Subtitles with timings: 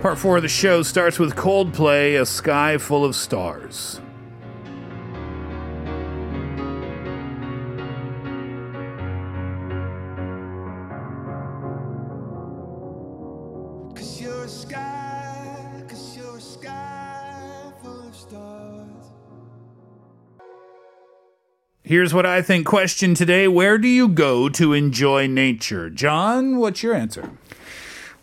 [0.00, 4.00] Part four of the show starts with Coldplay, A Sky Full of Stars.
[13.96, 19.10] Cause you're a sky, cause you're a sky full of stars.
[21.82, 25.90] Here's what I think question today Where do you go to enjoy nature?
[25.90, 27.32] John, what's your answer?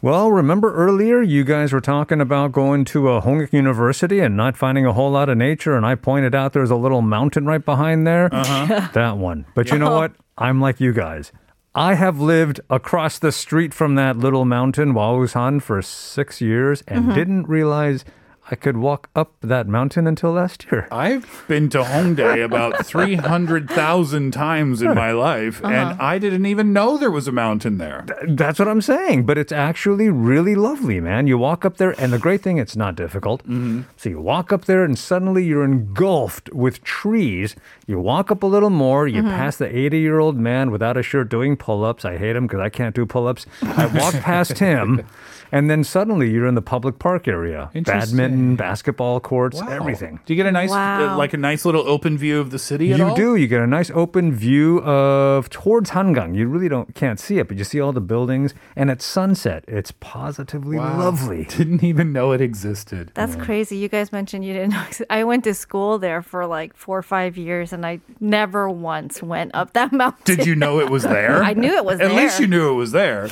[0.06, 4.56] Well, remember earlier you guys were talking about going to a Hongik University and not
[4.56, 7.66] finding a whole lot of nature, and I pointed out there's a little mountain right
[7.66, 8.30] behind there.
[8.32, 8.90] Uh-huh.
[8.94, 9.48] that one.
[9.56, 10.12] But you know what?
[10.38, 11.32] I'm like you guys.
[11.74, 17.16] I have lived across the street from that little mountain, Wausan, for six years and
[17.16, 18.06] didn't realize
[18.50, 20.88] I could walk up that mountain until last year.
[20.92, 25.74] I've been to Hongdae about 300,000 times in my life, uh-huh.
[25.74, 28.06] and I didn't even know there was a mountain there.
[28.28, 29.26] That's what I'm saying.
[29.26, 31.26] But it's actually really lovely, man.
[31.26, 33.42] You walk up there, and the great thing, it's not difficult.
[33.44, 33.82] Mm-hmm.
[33.98, 37.56] So you walk up there, and suddenly you're engulfed with trees.
[37.88, 39.32] You walk up a little more, you mm-hmm.
[39.32, 42.06] pass the 80 year old man without a shirt doing pull ups.
[42.06, 43.48] I hate him because I can't do pull ups.
[43.64, 45.04] I walk past him,
[45.52, 49.68] and then suddenly you're in the public park area badminton, basketball courts, Wow.
[49.70, 50.20] everything.
[50.26, 51.14] Do you get a nice, Wow.
[51.14, 53.16] uh, like a nice little open view of the city at You all?
[53.16, 53.36] do.
[53.36, 56.36] You get a nice open view of towards Hangang.
[56.36, 58.54] You really don't can't see it, but you see all the buildings.
[58.76, 60.98] And at sunset, it's positively Wow.
[61.00, 61.46] lovely.
[61.58, 63.12] Didn't even know it existed.
[63.14, 63.78] That's crazy.
[63.78, 65.06] You guys mentioned you didn't know.
[65.10, 69.22] I went to school there for like four or five years and I never once
[69.24, 70.24] went up that mountain.
[70.36, 71.44] Did you know it was there?
[71.44, 72.08] I knew it was there.
[72.08, 72.24] At there.
[72.24, 73.30] least you knew it was there.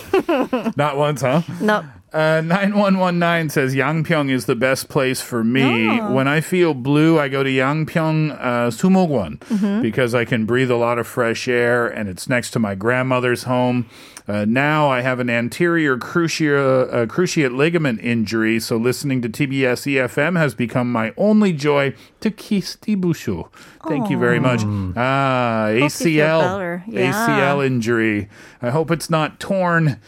[0.76, 1.42] Not once, huh?
[1.62, 1.84] No.
[2.14, 5.90] Uh, 9119 says Yangpyeong is the best place for me.
[5.90, 6.14] Oh.
[6.14, 9.82] When I feel blue, I go to Yangpyeong uh, Sumogwon Mm-hmm.
[9.82, 13.44] because I can breathe a lot of fresh air and it's next to my grandmother's
[13.44, 13.88] home.
[14.28, 19.86] Uh, now I have an anterior cruciate, uh, cruciate ligament injury, so listening to TBS
[19.86, 23.50] EFM has become my only joy to kiss Bushu.
[23.88, 24.62] Thank you very much.
[24.96, 26.84] Ah, ACL.
[26.88, 27.12] Yeah.
[27.12, 28.30] ACL injury.
[28.62, 30.00] I hope it's not torn.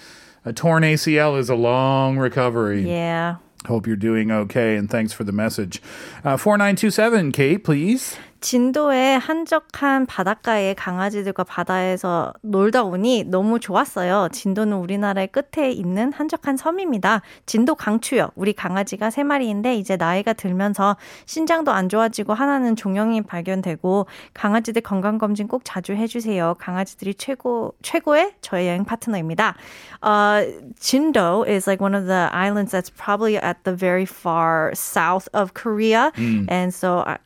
[0.45, 2.87] A torn ACL is a long recovery.
[2.87, 3.37] Yeah.
[3.65, 5.81] Hope you're doing okay, and thanks for the message.
[6.23, 8.15] Uh, 4927, Kate, please.
[8.45, 14.29] 진도의 한적한 바닷가의 강아지들과 바다에서 놀다 오니 너무 좋았어요.
[14.31, 17.23] 진도는 우리나라의 끝에 있는 한적한 섬입니다.
[17.47, 18.29] 진도 강추요.
[18.35, 20.95] 우리 강아지가 세 마리인데 이제 나이가 들면서
[21.25, 26.53] 신장도 안 좋아지고 하나는 종양이 발견되고 강아지들 건강 검진 꼭 자주 해주세요.
[26.59, 29.55] 강아지들이 최고 최고의 저의 여행 파트너입니다.
[30.03, 30.45] Uh,
[30.79, 35.55] Jindo is like one of the islands that's probably at the very far south of
[35.55, 36.11] Korea,
[36.47, 37.17] and so I,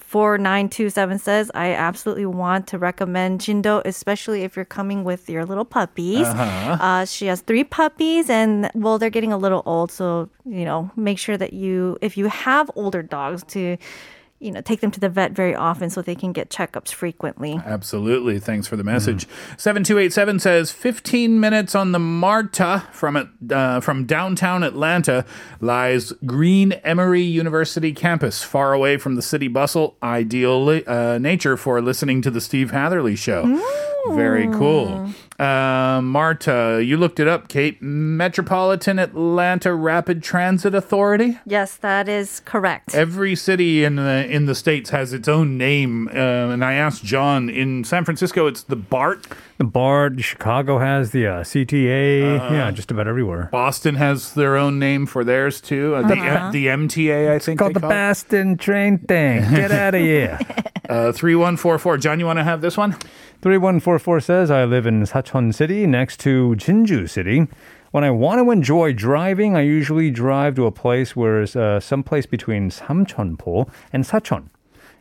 [0.00, 5.04] four nine two seven says I absolutely want to recommend Jindo, especially if you're coming
[5.04, 6.26] with your little puppies.
[6.26, 10.90] uh she has three puppies, and well, they're getting a little old, so you know,
[10.96, 13.76] make sure that you, if you have older dogs, to
[14.42, 17.60] you know, take them to the vet very often so they can get checkups frequently.
[17.64, 18.38] Absolutely.
[18.38, 19.26] Thanks for the message.
[19.56, 25.24] 7287 says 15 minutes on the Marta from uh, from downtown Atlanta
[25.60, 29.96] lies Green Emory University campus, far away from the city bustle.
[30.02, 33.42] Ideal uh, nature for listening to the Steve Hatherly show.
[34.10, 35.10] Very cool.
[35.38, 37.80] Uh, Marta, you looked it up, Kate.
[37.82, 41.38] Metropolitan Atlanta Rapid Transit Authority.
[41.46, 42.94] Yes, that is correct.
[42.94, 46.12] Every city in the in the states has its own name, uh,
[46.52, 49.26] and I asked John in San Francisco, it's the BART.
[49.58, 52.36] The BART, Chicago has the uh, CTA.
[52.36, 52.54] Uh-huh.
[52.54, 53.48] yeah, just about everywhere.
[53.52, 55.94] Boston has their own name for theirs too.
[55.94, 57.58] Uh, the, uh, the MTA, I think.
[57.58, 57.94] Called they the call it.
[57.94, 59.48] Boston train thing.
[59.50, 60.38] Get out of here.
[60.88, 61.96] Uh, three one four four.
[61.96, 62.92] John, you want to have this one?
[63.42, 67.48] 3144 says, I live in Sacheon City next to Jinju City.
[67.90, 71.80] When I want to enjoy driving, I usually drive to a place where it's uh,
[71.80, 74.48] someplace between Samcheonpo and Sacheon.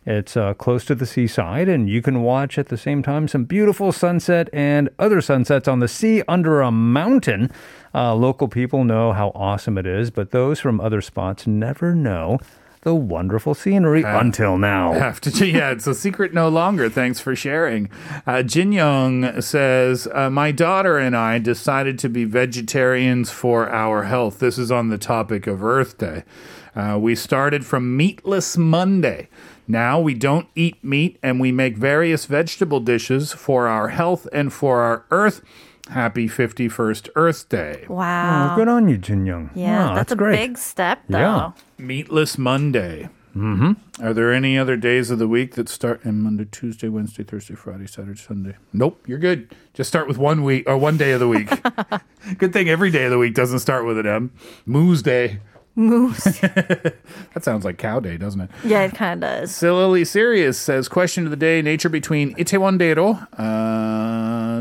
[0.06, 3.46] It's uh, close to the seaside, and you can watch at the same time some
[3.46, 7.52] beautiful sunset and other sunsets on the sea under a mountain.
[7.94, 12.40] Uh, local people know how awesome it is, but those from other spots never know
[12.82, 14.94] the wonderful scenery until now.
[14.94, 15.48] Have to.
[15.48, 16.90] Yeah, it's a secret no longer.
[16.90, 17.90] Thanks for sharing.
[18.26, 24.04] Uh, Jin Young says, uh, My daughter and I decided to be vegetarians for our
[24.04, 24.40] health.
[24.40, 26.24] This is on the topic of Earth Day.
[26.76, 29.28] Uh, we started from Meatless Monday.
[29.68, 34.52] Now we don't eat meat and we make various vegetable dishes for our health and
[34.52, 35.42] for our earth.
[35.92, 37.86] Happy 51st Earth Day.
[37.90, 38.54] Wow.
[38.54, 39.50] Oh, good on you, Jin Young.
[39.54, 40.38] Yeah, Wow, that's, a great.
[40.38, 41.18] big step, though.
[41.20, 41.52] Yeah.
[41.78, 43.10] Meatless Monday.
[43.36, 44.04] Mm-hmm.
[44.06, 47.56] Are there any other days of the week that start in Monday, Tuesday, Wednesday, Thursday,
[47.56, 48.56] Friday, Saturday, Sunday?
[48.74, 49.54] Nope, you're good.
[49.74, 51.50] Just start with one week or one day of the week.
[52.38, 54.32] good thing every day of the week doesn't start with an M.
[54.66, 55.40] Moose Day.
[55.76, 56.40] Moose.
[57.34, 58.50] That sounds like Cow Day, doesn't it?
[58.66, 59.56] yeah, it kind of does.
[59.56, 64.11] Silly Serious says, question of the day, nature between Itaewon-dero uh,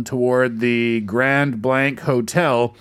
[0.04, 2.74] toward the Grand Blank Hotel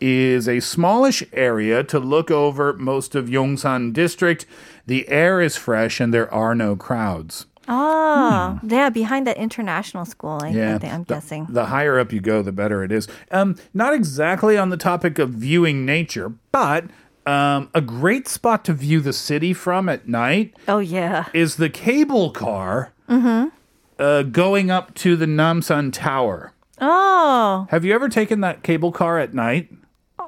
[0.00, 4.46] is a smallish area to look over most of Yongsan district.
[4.86, 7.46] The air is fresh and there are no crowds.
[7.70, 11.46] Oh, yeah, behind that international school, I, I think, I'm the, guessing.
[11.50, 13.08] The higher up you go, the better it is.
[13.30, 16.84] Um, not exactly on the topic of viewing nature, but
[17.26, 21.26] um, a great spot to view the city from at night Oh, yeah.
[21.34, 26.52] is the cable car uh, going up to the Namsan Tower.
[26.80, 29.70] Oh, Have you ever taken that cable car at night?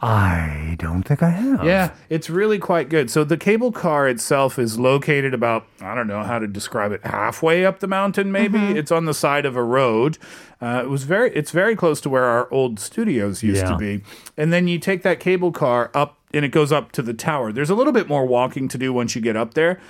[0.03, 1.63] I don't think I have.
[1.65, 3.11] Yeah, it's really quite good.
[3.11, 7.05] So the cable car itself is located about I don't know how to describe it
[7.05, 8.33] halfway up the mountain.
[8.33, 10.17] Maybe it's on the side of a road.
[10.61, 14.03] Uh, it was very it's very close to where our old studios used to be.
[14.39, 17.53] And then you take that cable car up and it goes up to the tower.
[17.53, 19.81] There's a little bit more walking to do once you get up there.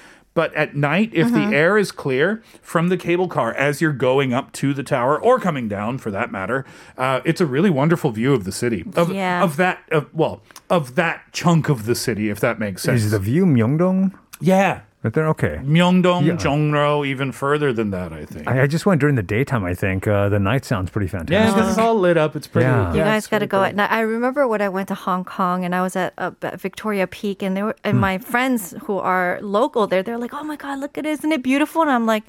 [0.40, 4.32] But at night, if the air is clear from the cable car as you're going
[4.32, 6.64] up to the tower or coming down, for that matter,
[6.96, 8.86] uh, it's a really wonderful view of the city.
[8.96, 9.42] Of, Yeah.
[9.42, 10.40] of that, of, well,
[10.70, 13.02] of that chunk of the city, if that makes sense.
[13.02, 14.14] Is the view Myeongdong?
[14.40, 14.80] yeah.
[15.02, 15.28] Right there?
[15.28, 15.58] Okay.
[15.64, 16.34] Myeongdong, Yeah.
[16.36, 18.46] Jongro, even further than that, I think.
[18.46, 20.06] I, I just went during the daytime, I think.
[20.06, 21.32] Uh, the night sounds pretty fantastic.
[21.32, 21.62] yeah, fantastic.
[21.62, 22.36] because it's all lit up.
[22.36, 22.66] It's pretty.
[22.68, 22.92] Yeah.
[22.92, 23.64] you yeah, guys got to go cool.
[23.64, 23.90] at night.
[23.90, 27.42] I remember when I went to Hong Kong and I was at, uh, Victoria Peak,
[27.42, 30.78] and they were and my friends who are local there, they're like, "Oh my God,
[30.80, 31.10] look at it!
[31.10, 32.24] Isn't it beautiful?" And I'm like,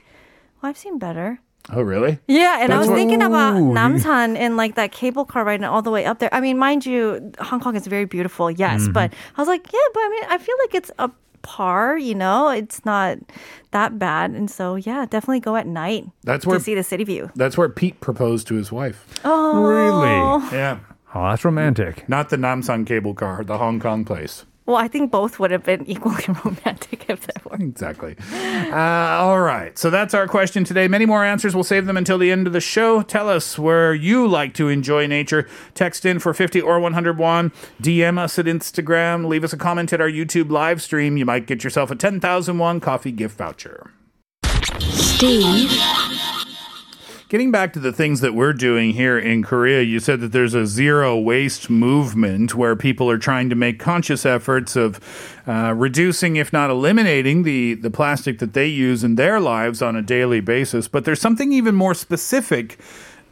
[0.62, 1.42] "Well, I've seen better."
[1.72, 2.18] Oh, really?
[2.28, 5.60] Yeah, and I was what- thinking about Ooh, Namsan and like that cable car ride
[5.62, 6.34] and all the way up there.
[6.34, 8.94] I mean, mind you, Hong Kong is very beautiful, yes, Mm-hmm.
[8.94, 12.16] but I was like, yeah, but I mean, I feel like it's a par, you
[12.16, 13.18] know, it's not
[13.72, 16.06] that bad, and so yeah, definitely go at night.
[16.24, 17.32] That's where to see the city view.
[17.36, 19.06] That's where Pete proposed to his wife.
[19.24, 20.52] Oh, Really?
[20.58, 20.80] Yeah.
[21.14, 22.08] Oh, that's romantic.
[22.08, 24.46] Not the Namsan cable car, the Hong Kong place.
[24.72, 27.58] Well, I think both would have been equally romantic if that were.
[27.58, 28.16] Exactly.
[28.32, 28.78] Uh,
[29.20, 29.78] all right.
[29.78, 30.88] So that's our question today.
[30.88, 31.54] Many more answers.
[31.54, 33.02] We'll save them until the end of the show.
[33.02, 35.46] Tell us where you like to enjoy nature.
[35.74, 37.52] Text in for 50 or 101.
[37.82, 39.28] DM us at Instagram.
[39.28, 41.18] Leave us a comment at our YouTube live stream.
[41.18, 43.92] You might get yourself a 10,001 coffee gift voucher.
[44.80, 45.70] Steve,
[47.32, 50.54] Getting back to the things that we're doing here in Korea, you said that there's
[50.54, 55.00] a zero waste movement where people are trying to make conscious efforts of
[55.48, 59.96] uh, reducing, if not eliminating, the, the plastic that they use in their lives on
[59.96, 60.90] a daily basis.
[60.90, 62.78] But there's something even more specific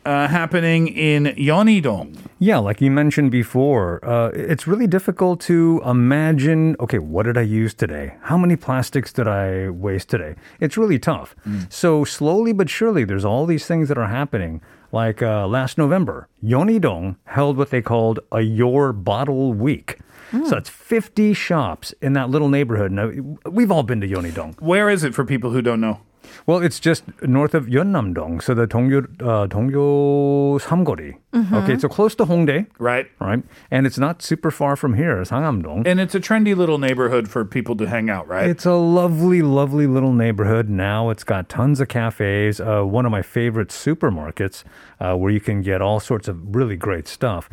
[0.05, 2.15] uh, happening in Yeonhui-dong.
[2.39, 7.41] Yeah, like you mentioned before, uh, it's really difficult to imagine okay, what did I
[7.41, 8.15] use today?
[8.21, 10.35] How many plastics did I waste today?
[10.59, 11.35] It's really tough.
[11.69, 14.61] So, slowly but surely, there's all these things that are happening.
[14.91, 19.99] Like uh, last November, Yeonhui-dong held what they called a Your Bottle Week.
[20.45, 22.91] So, it's 50 shops in that little neighborhood.
[22.91, 23.11] Now,
[23.49, 24.61] we've all been to Yeonidong.
[24.61, 26.01] Where is it for people who don't know?
[26.45, 31.15] Well, it's just north of Yeonnam-dong, so the Donggyo, uh, Donggyo Samgeori.
[31.53, 33.07] Okay, so close to Hongdae, Right?
[33.19, 33.43] right?
[33.69, 35.85] And it's not super far from here, Sangam-dong.
[35.85, 38.49] And it's a trendy little neighborhood for people to hang out, right?
[38.49, 40.69] It's a lovely, lovely little neighborhood.
[40.69, 42.59] Now it's got tons of cafes.
[42.59, 44.63] Uh, one of my favorite supermarkets
[44.99, 47.47] uh, where you can get all sorts of really great stuff.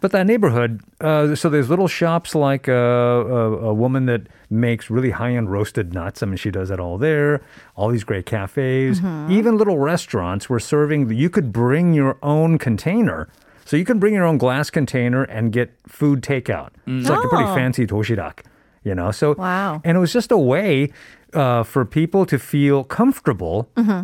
[0.00, 4.22] But that neighborhood, uh, so there's little shops like uh, a, a woman that
[4.54, 6.22] makes really high end roasted nuts.
[6.22, 7.42] I mean, she does it all there.
[7.76, 9.32] All these great cafes, mm-hmm.
[9.32, 11.10] even little restaurants were serving.
[11.10, 13.28] You could bring your own container.
[13.66, 16.70] So you can bring your own glass container and get food takeout.
[16.86, 17.00] Mm.
[17.00, 17.54] It's like a pretty Oh.
[17.54, 18.40] fancy toshirak,
[18.82, 19.10] you know.
[19.10, 19.80] So Wow.
[19.84, 20.90] and it was just a way
[21.32, 24.02] uh, for people to feel comfortable mm-hmm.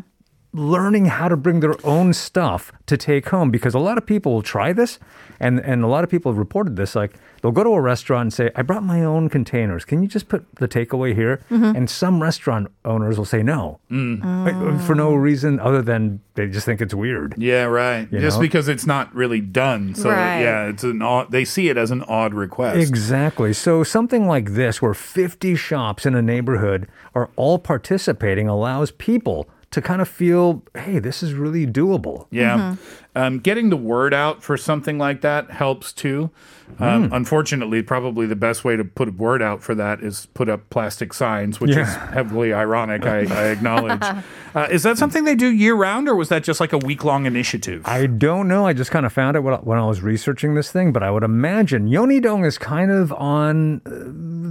[0.52, 4.32] Learning how to bring their own stuff to take home because a lot of people
[4.32, 4.98] will try this
[5.38, 8.22] and, and a lot of people have reported this like they'll go to a restaurant
[8.22, 11.76] and say i brought my own containers can you just put the takeaway here mm-hmm.
[11.76, 14.20] and some restaurant owners will say no mm.
[14.44, 15.14] Like, uh, for no oh.
[15.14, 18.08] reason other than they just think it's weird yeah, right.
[18.10, 18.42] You Just know?
[18.42, 19.94] because it's not really done.
[19.94, 20.40] So, Right.
[20.40, 22.76] yeah, it's an odd, they see it as an odd request.
[22.78, 23.52] Exactly.
[23.52, 29.48] So something like this, where 50 shops in a neighborhood are all participating, allows people
[29.70, 32.26] to kind of feel, hey, this is really doable.
[32.30, 32.74] Yeah.
[33.14, 36.30] Um, getting the word out for something like that helps too.
[36.78, 40.48] Um, Unfortunately, probably the best way to put a word out for that is put
[40.48, 44.00] up plastic signs, which is heavily ironic, I, I acknowledge.
[44.54, 47.04] uh, is that something they do year round, or was that just like a week
[47.04, 47.82] long initiative?
[47.86, 48.66] I don't know.
[48.68, 51.02] I just kind of found it when I- when I was researching this thing, but
[51.02, 53.90] I would imagine Yeonhui-dong is kind of on uh,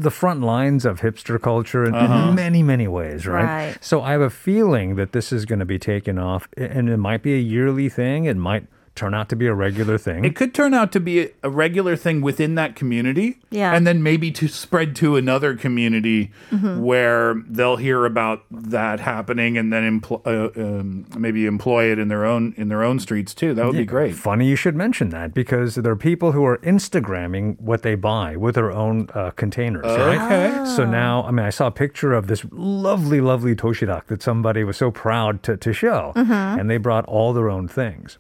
[0.04, 3.44] the front lines of hipster culture in, in many, many ways, right?
[3.46, 3.78] Right.
[3.82, 6.98] So I have a feeling that this is going to be taken off, and it
[6.98, 8.26] might be a yearly thing.
[8.26, 8.68] It might
[9.00, 10.26] turn out to be a regular thing.
[10.26, 13.40] It could turn out to be a, a regular thing within that community.
[13.50, 13.74] Yeah.
[13.76, 16.82] And then maybe to spread to another community Mm-hmm.
[16.82, 22.08] where they'll hear about that happening and then empl- uh, um, maybe employ it in
[22.10, 23.54] their own in their own streets too.
[23.54, 24.16] That would be great.
[24.16, 28.36] Funny you should mention that because there are people who are Instagramming what they buy
[28.36, 30.20] with their own uh, containers, right?
[30.26, 30.66] Okay.
[30.76, 34.64] So now, I mean, I saw a picture of this lovely, lovely toshirak that somebody
[34.64, 38.18] was so proud to, to show, and they brought all their own things.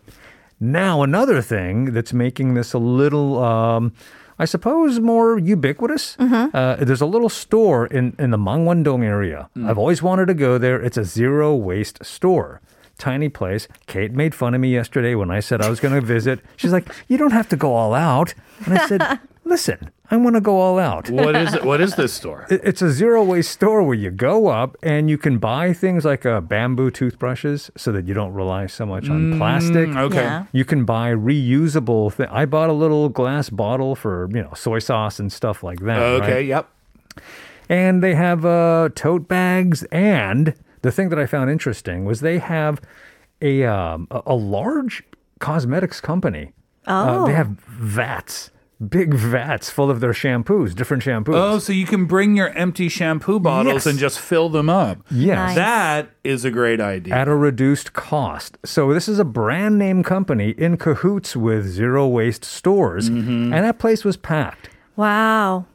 [0.60, 3.94] Now, another thing that's making this a little, um,
[4.38, 6.18] I suppose, more ubiquitous.
[6.54, 9.50] Uh, there's a little store in, in the Mangwon-dong area.
[9.66, 10.82] I've always wanted to go there.
[10.82, 12.62] It's a zero waste store.
[12.98, 13.70] Tiny place.
[13.88, 16.42] Kate made fun of me yesterday when I said I was going to visit.
[16.58, 18.34] She's like, "You don't have to go all out."
[18.66, 21.64] And I said, "Listen, I want to go all out." What is it?
[21.64, 22.46] What is this store?
[22.50, 26.06] It- It's a zero waste store where you go up and you can buy things
[26.06, 29.90] like uh, bamboo toothbrushes so that you don't rely so much on plastic.
[29.90, 30.16] Okay.
[30.24, 30.46] Yeah.
[30.52, 32.16] You can buy reusable.
[32.16, 35.80] Th- I bought a little glass bottle for you know soy sauce and stuff like
[35.82, 36.00] that.
[36.00, 36.34] Okay.
[36.34, 36.46] right?
[36.46, 36.70] Yep.
[37.70, 39.84] And they have uh, tote bags.
[39.92, 42.82] And the thing that I found interesting was they have
[43.42, 45.04] a um, a, a large
[45.40, 46.52] cosmetics company.
[46.88, 47.36] Uh, they Oh.
[47.36, 48.50] have vats,
[48.88, 51.36] big vats full of their shampoos, different shampoos.
[51.36, 53.86] Oh, so you can bring your empty shampoo bottles Yes.
[53.86, 55.00] and just fill them up.
[55.12, 55.36] yes.
[55.38, 55.56] Nice.
[55.56, 57.14] That is a great idea.
[57.14, 58.58] at a reduced cost.
[58.64, 63.54] So this is a brand name company in cahoots with zero waste stores, mm-hmm.
[63.54, 64.70] and that place was packed.
[64.96, 65.66] Wow.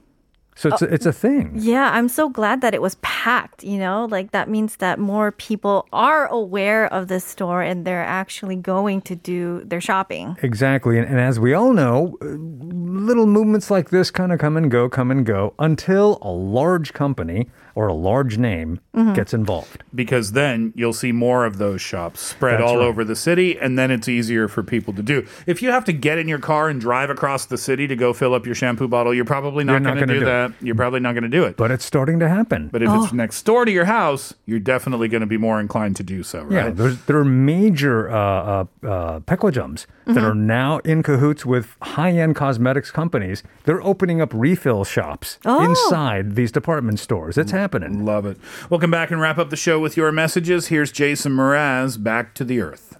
[0.57, 1.53] So it's a, it's a thing.
[1.55, 4.07] Yeah, I'm so glad that it was packed, you know?
[4.11, 9.03] Like that means that more people are aware of this store and they're actually going
[9.03, 10.37] to do their shopping.
[10.43, 14.57] Exactly, and, and as we all know, uh, little movements like this kind of come
[14.57, 18.81] and go, come and go until a large company or a large name
[19.15, 19.83] gets involved.
[19.95, 22.85] because then you'll see more of those shops spread That's all right.
[22.87, 25.27] over the city and then it's easier for people to do.
[25.47, 28.13] If you have to get in your car and drive across the city to go
[28.13, 30.53] fill up your shampoo bottle, you're probably not not going to do do that.
[30.61, 31.57] You're probably not going to do it.
[31.57, 32.69] But it's starting to happen.
[32.73, 35.97] But if it's next door to your house, you're definitely going to be more inclined
[35.97, 36.77] to do so, Yeah, right?
[36.77, 42.37] there's, there are major uh, uh, uh, pekwajums that are now in cahoots with high-end
[42.37, 43.43] cosmetics companies.
[43.65, 45.65] They're opening up refill shops Oh.
[45.65, 47.37] inside these department stores.
[47.39, 47.64] It's happening.
[48.05, 48.37] Love it.
[48.71, 50.69] We'll come back and wrap up the show with your messages.
[50.69, 52.99] Here's Jason Mraz, Back to the Earth.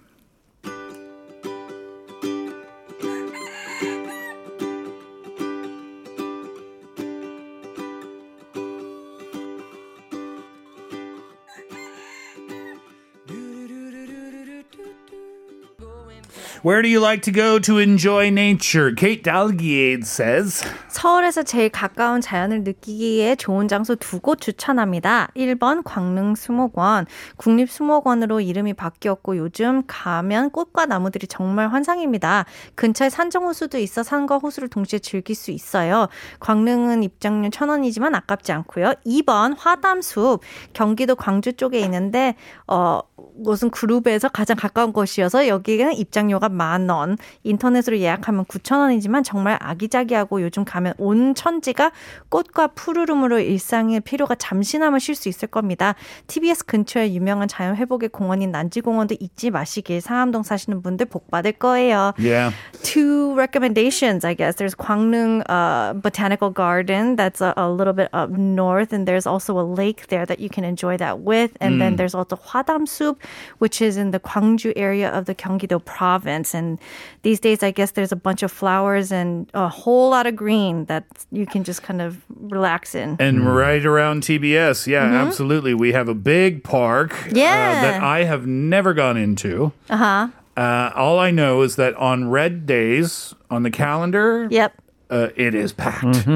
[16.65, 18.91] Where do you like to go to enjoy nature?
[18.91, 20.65] Kate Dalgiade says.
[20.99, 25.27] 서울에서 제일 가까운 자연을 느끼기에 좋은 장소 두 곳 추천합니다.
[25.35, 27.05] 1번 광릉 수목원.
[27.35, 32.45] 국립 수목원으로 이름이 바뀌었고 요즘 가면 꽃과 나무들이 정말 환상입니다.
[32.75, 36.07] 근처에 산정호수도 있어 산과 호수를 동시에 즐길 수 있어요.
[36.39, 38.93] 광릉은 입장료 1,000원이지만 아깝지 않고요.
[39.05, 40.39] 2번 화담숲.
[40.71, 42.35] 경기도 광주 쪽에 있는데
[42.67, 43.01] 어
[43.35, 47.17] 무슨 그룹에서 가장 가까운 곳이어서 여기는 입장료가 만 원.
[47.43, 51.91] 인터넷으로 예약하면 9천 원이지만 정말 아기자기하고 요즘 가면 온 천지가
[52.29, 55.95] 꽃과 푸르름으로 일상의 피로가 잠시나마 쉴 수 있을 겁니다.
[56.27, 62.13] TBS 근처에 유명한 자연 회복의 공원인 난지공원도 잊지 마시길 상암동 사시는 분들 복 받을 거예요.
[62.19, 62.53] Yeah.
[62.83, 64.55] two recommendations, I guess.
[64.55, 69.59] There's Gwangnung uh, Botanical Garden that's a, a little bit up north, and there's also
[69.59, 71.57] a lake there that you can enjoy that with.
[71.59, 73.21] And then there's also Hwadam Soup,
[73.57, 76.53] which is in the Gwangju area of the Gyeonggi-do province.
[76.53, 76.79] And
[77.23, 80.74] these days, I guess there's a bunch of flowers and a whole lot of green
[80.85, 83.15] that you can just kind of relax in.
[83.19, 85.73] And right around TBS, yeah, absolutely.
[85.73, 87.37] We have a big park uh, Mm-hmm.
[87.37, 87.81] Yeah.
[87.81, 89.71] that I have never gone into.
[89.89, 90.27] Uh-huh.
[90.57, 94.73] Uh, all I know is that on red days on the calendar, Yep.
[95.09, 96.27] Uh, it is packed.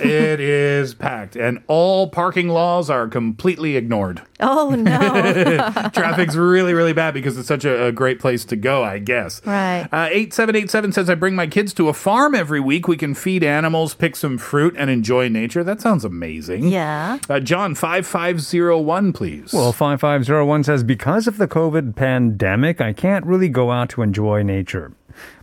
[0.00, 1.34] It is packed.
[1.36, 4.22] And all parking laws are completely ignored.
[4.40, 5.90] Oh, no.
[5.92, 9.40] Traffic's really, really bad because it's such a, a great place to go, I guess.
[9.44, 9.88] Right.
[9.92, 12.86] Uh, 8787 says, I bring my kids to a farm every week.
[12.86, 15.64] We can feed animals, pick some fruit, and enjoy nature.
[15.64, 16.68] That sounds amazing.
[16.68, 17.18] yeah.
[17.28, 19.52] Uh, John, 5501, please.
[19.52, 24.42] Well, 5501 says, because of the COVID pandemic, I can't really go out to enjoy
[24.42, 24.92] nature.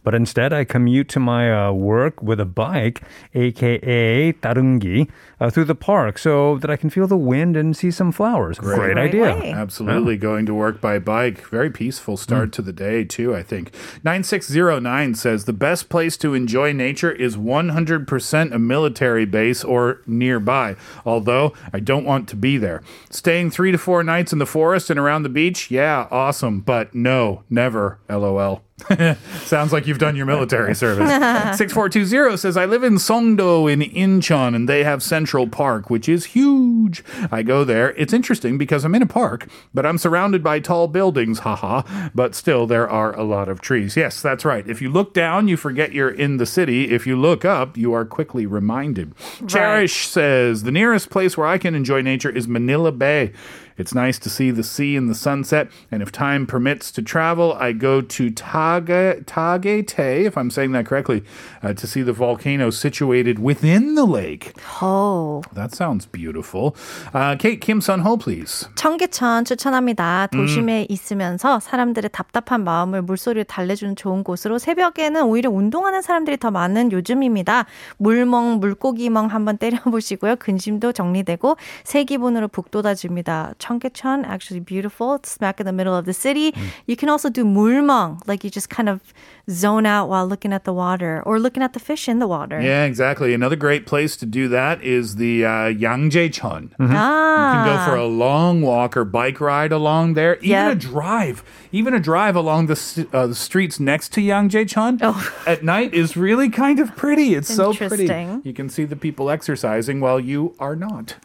[0.04, 3.02] But instead, I commute to my uh, work with a bike,
[3.34, 7.92] aka Ttareungi, uh, through the park so that I can feel the wind and see
[7.92, 8.60] some flowers.
[8.60, 9.36] Great, Great idea.
[9.36, 9.52] Way.
[9.52, 10.14] Absolutely.
[10.14, 10.20] Yeah.
[10.20, 11.48] Going to work by bike.
[11.50, 12.54] Very peaceful start mm.
[12.54, 13.74] to the day, too, I think.
[14.04, 20.76] 9609 says the best place to enjoy nature is 100% a military base or nearby,
[21.06, 22.82] although I don't want to be there.
[23.10, 26.62] Staying three to four nights in the forest and around the beach, yeah, awesome.
[26.62, 28.65] But no, never, lol.
[29.46, 31.10] Sounds like you've done your military service.
[31.58, 36.26] 6420 says, I live in Songdo in Incheon and they have Central Park, which is
[36.26, 37.02] huge.
[37.32, 37.92] I go there.
[37.96, 41.84] It's interesting because I'm in a park, but I'm surrounded by tall buildings, haha.
[42.14, 43.96] But still, there are a lot of trees.
[43.96, 44.68] Yes, that's right.
[44.68, 46.92] If you look down, you forget you're in the city.
[46.92, 49.14] If you look up, you are quickly reminded.
[49.48, 53.32] Cherish says, The nearest place where I can enjoy nature is Manila Bay.
[53.78, 57.54] It's nice to see the sea and the sunset, and if time permits to travel,
[57.60, 61.24] I go to Taga, Tagaytay, if I'm saying that correctly,
[61.62, 64.54] uh, to see the volcano situated within the lake.
[64.82, 65.44] Oh.
[65.54, 66.76] That sounds beautiful.
[67.14, 68.70] Uh, Kate Kim Sun Ho, please.
[68.76, 70.28] 청계천 추천합니다.
[70.32, 76.92] 도심에 있으면서 사람들의 답답한 마음을 물소리로 달래주는 좋은 곳으로 새벽에는 오히려 운동하는 사람들이 더 많은
[76.94, 77.66] 요즘입니다.
[77.98, 80.38] 물멍, 물고기멍 한번 때려보시고요.
[80.38, 83.54] 근심도 정리되고 새 기분으로 북돋아줍니다.
[83.66, 85.16] Cheonggyecheon, actually beautiful.
[85.16, 86.52] It's smack in the middle of the city.
[86.52, 86.68] Mm.
[86.86, 89.02] You can also do mulmang, like you just kind of
[89.50, 92.62] zone out while looking at the water or looking at the fish in the water.
[92.62, 93.34] Yeah, exactly.
[93.34, 96.70] Another great place to do that is the uh, Yangjaecheon.
[96.70, 96.94] Mm-hmm.
[96.96, 97.66] Ah.
[97.66, 98.08] You can go for a ah.
[98.08, 100.72] long walk or bike ride along there, even yep.
[100.74, 101.44] a drive.
[101.72, 105.34] Even a drive along the, uh, the streets next to Yangjaecheon oh.
[105.48, 107.36] at night is really kind of pretty.
[107.36, 108.06] It's so pretty.
[108.44, 111.16] You can see the people exercising while you are not.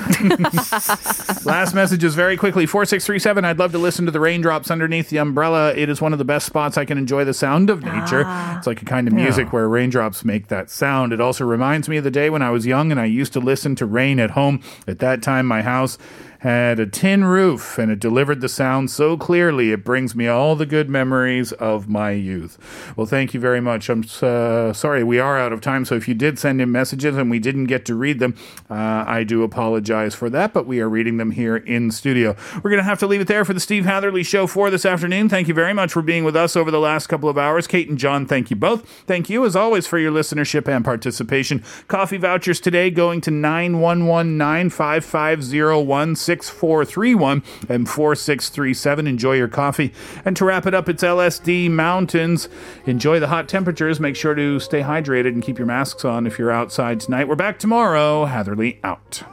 [1.44, 2.66] Last message is very quickly.
[2.66, 3.44] 4637.
[3.44, 5.74] I'd love to listen to the raindrops underneath the umbrella.
[5.74, 8.24] It is one of the best spots I can enjoy the sound of nature.
[8.26, 8.58] Ah.
[8.58, 11.12] It's like a kind of music where raindrops make that sound.
[11.12, 13.40] It also reminds me of the day when I was young and I used to
[13.40, 14.62] listen to rain at home.
[14.86, 15.98] At that time, my house
[16.40, 20.56] had a tin roof and it delivered the sound so clearly it brings me all
[20.56, 22.58] the good memories of my youth.
[22.96, 23.90] Well, thank you very much.
[23.90, 27.16] I'm uh, sorry we are out of time, so if you did send in messages
[27.16, 28.34] and we didn't get to read them,
[28.70, 32.34] uh, I do apologize for that, but we are reading them here in studio.
[32.62, 34.86] We're going to have to leave it there for the Steve Hatherly Show for this
[34.86, 35.28] afternoon.
[35.28, 37.66] Thank you very much for being with us over the last couple of hours.
[37.66, 38.88] Kate and John, thank you both.
[39.06, 41.62] Thank you, as always, for your listenership and participation.
[41.86, 49.08] Coffee vouchers today going to 9119 550 6431 and 4637.
[49.08, 49.92] Enjoy your coffee.
[50.24, 52.48] And to wrap it up, it's LSD Mountains.
[52.86, 53.98] Enjoy the hot temperatures.
[53.98, 57.26] Make sure to stay hydrated and keep your masks on if you're outside tonight.
[57.26, 58.26] We're back tomorrow.
[58.26, 59.24] Hatherly out.